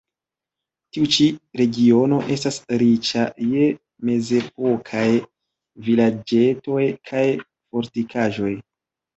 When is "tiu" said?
0.95-1.09